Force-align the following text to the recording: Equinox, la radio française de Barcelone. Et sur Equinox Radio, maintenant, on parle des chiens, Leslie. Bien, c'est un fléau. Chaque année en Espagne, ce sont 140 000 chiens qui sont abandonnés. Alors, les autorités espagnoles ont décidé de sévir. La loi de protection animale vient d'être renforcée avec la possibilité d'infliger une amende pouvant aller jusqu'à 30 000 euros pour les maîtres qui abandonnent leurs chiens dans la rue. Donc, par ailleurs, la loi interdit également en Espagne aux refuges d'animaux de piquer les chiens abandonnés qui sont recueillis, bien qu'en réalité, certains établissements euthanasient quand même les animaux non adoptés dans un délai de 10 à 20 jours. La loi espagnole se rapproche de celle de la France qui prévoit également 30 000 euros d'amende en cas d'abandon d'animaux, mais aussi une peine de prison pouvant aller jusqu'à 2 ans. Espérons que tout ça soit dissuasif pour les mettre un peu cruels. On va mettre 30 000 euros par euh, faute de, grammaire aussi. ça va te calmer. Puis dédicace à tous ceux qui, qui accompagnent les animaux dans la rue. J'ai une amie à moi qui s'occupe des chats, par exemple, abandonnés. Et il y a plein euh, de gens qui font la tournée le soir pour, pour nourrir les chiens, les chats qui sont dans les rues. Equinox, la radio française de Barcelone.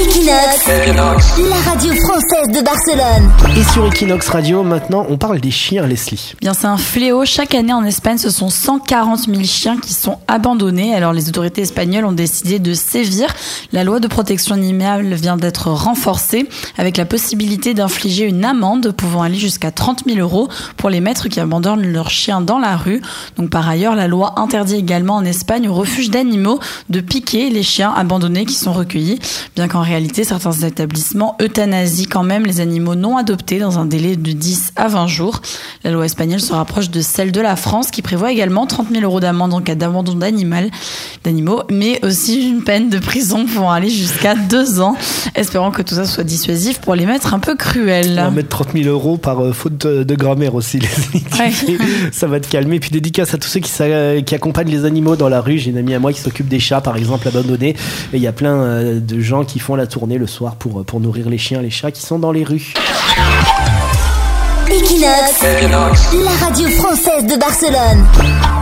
Equinox, 0.00 0.68
la 1.50 1.70
radio 1.70 1.92
française 1.92 2.56
de 2.56 2.62
Barcelone. 2.62 3.32
Et 3.56 3.64
sur 3.64 3.84
Equinox 3.84 4.28
Radio, 4.28 4.62
maintenant, 4.62 5.04
on 5.08 5.16
parle 5.18 5.40
des 5.40 5.50
chiens, 5.50 5.88
Leslie. 5.88 6.34
Bien, 6.40 6.54
c'est 6.54 6.68
un 6.68 6.76
fléau. 6.76 7.24
Chaque 7.24 7.52
année 7.56 7.72
en 7.72 7.82
Espagne, 7.82 8.16
ce 8.16 8.30
sont 8.30 8.48
140 8.48 9.24
000 9.26 9.42
chiens 9.42 9.76
qui 9.76 9.92
sont 9.92 10.18
abandonnés. 10.28 10.94
Alors, 10.94 11.12
les 11.12 11.28
autorités 11.28 11.62
espagnoles 11.62 12.04
ont 12.04 12.12
décidé 12.12 12.60
de 12.60 12.74
sévir. 12.74 13.34
La 13.72 13.82
loi 13.82 13.98
de 13.98 14.06
protection 14.06 14.54
animale 14.54 15.14
vient 15.14 15.36
d'être 15.36 15.68
renforcée 15.72 16.48
avec 16.76 16.96
la 16.96 17.04
possibilité 17.04 17.74
d'infliger 17.74 18.24
une 18.24 18.44
amende 18.44 18.92
pouvant 18.92 19.22
aller 19.22 19.38
jusqu'à 19.38 19.72
30 19.72 20.04
000 20.06 20.20
euros 20.20 20.48
pour 20.76 20.90
les 20.90 21.00
maîtres 21.00 21.26
qui 21.26 21.40
abandonnent 21.40 21.90
leurs 21.90 22.10
chiens 22.10 22.40
dans 22.40 22.60
la 22.60 22.76
rue. 22.76 23.02
Donc, 23.36 23.50
par 23.50 23.68
ailleurs, 23.68 23.96
la 23.96 24.06
loi 24.06 24.38
interdit 24.38 24.76
également 24.76 25.16
en 25.16 25.24
Espagne 25.24 25.68
aux 25.68 25.74
refuges 25.74 26.10
d'animaux 26.10 26.60
de 26.88 27.00
piquer 27.00 27.50
les 27.50 27.64
chiens 27.64 27.92
abandonnés 27.96 28.44
qui 28.44 28.54
sont 28.54 28.72
recueillis, 28.72 29.18
bien 29.56 29.66
qu'en 29.66 29.87
réalité, 29.88 30.24
certains 30.24 30.52
établissements 30.52 31.36
euthanasient 31.40 32.06
quand 32.06 32.22
même 32.22 32.46
les 32.46 32.60
animaux 32.60 32.94
non 32.94 33.16
adoptés 33.16 33.58
dans 33.58 33.78
un 33.78 33.86
délai 33.86 34.16
de 34.16 34.32
10 34.32 34.72
à 34.76 34.88
20 34.88 35.06
jours. 35.06 35.40
La 35.82 35.90
loi 35.90 36.04
espagnole 36.04 36.40
se 36.40 36.52
rapproche 36.52 36.90
de 36.90 37.00
celle 37.00 37.32
de 37.32 37.40
la 37.40 37.56
France 37.56 37.90
qui 37.90 38.02
prévoit 38.02 38.30
également 38.30 38.66
30 38.66 38.88
000 38.90 39.02
euros 39.02 39.20
d'amende 39.20 39.54
en 39.54 39.60
cas 39.60 39.74
d'abandon 39.74 40.14
d'animaux, 40.14 41.62
mais 41.70 42.04
aussi 42.04 42.48
une 42.48 42.62
peine 42.62 42.90
de 42.90 42.98
prison 42.98 43.46
pouvant 43.46 43.72
aller 43.72 43.90
jusqu'à 43.90 44.34
2 44.34 44.80
ans. 44.80 44.96
Espérons 45.34 45.70
que 45.70 45.82
tout 45.82 45.94
ça 45.94 46.04
soit 46.04 46.24
dissuasif 46.24 46.80
pour 46.80 46.94
les 46.94 47.06
mettre 47.06 47.34
un 47.34 47.38
peu 47.38 47.56
cruels. 47.56 48.18
On 48.18 48.24
va 48.24 48.30
mettre 48.30 48.48
30 48.48 48.68
000 48.74 48.88
euros 48.88 49.16
par 49.16 49.42
euh, 49.42 49.52
faute 49.52 49.78
de, 49.78 50.14
grammaire 50.14 50.54
aussi. 50.54 50.80
ça 52.12 52.26
va 52.26 52.40
te 52.40 52.48
calmer. 52.48 52.78
Puis 52.80 52.90
dédicace 52.90 53.34
à 53.34 53.38
tous 53.38 53.48
ceux 53.48 53.60
qui, 53.60 53.72
qui 54.24 54.34
accompagnent 54.34 54.70
les 54.70 54.84
animaux 54.84 55.16
dans 55.16 55.28
la 55.28 55.40
rue. 55.40 55.58
J'ai 55.58 55.70
une 55.70 55.78
amie 55.78 55.94
à 55.94 55.98
moi 55.98 56.12
qui 56.12 56.20
s'occupe 56.20 56.48
des 56.48 56.60
chats, 56.60 56.80
par 56.80 56.96
exemple, 56.96 57.26
abandonnés. 57.26 57.70
Et 58.12 58.16
il 58.16 58.22
y 58.22 58.26
a 58.26 58.32
plein 58.32 58.54
euh, 58.54 59.00
de 59.00 59.20
gens 59.20 59.44
qui 59.44 59.58
font 59.58 59.74
la 59.78 59.86
tournée 59.86 60.18
le 60.18 60.26
soir 60.26 60.56
pour, 60.56 60.84
pour 60.84 61.00
nourrir 61.00 61.30
les 61.30 61.38
chiens, 61.38 61.62
les 61.62 61.70
chats 61.70 61.92
qui 61.92 62.02
sont 62.02 62.18
dans 62.18 62.32
les 62.32 62.44
rues. 62.44 62.74
Equinox, 64.66 65.42
la 65.72 66.46
radio 66.46 66.68
française 66.68 67.24
de 67.26 67.38
Barcelone. 67.38 68.57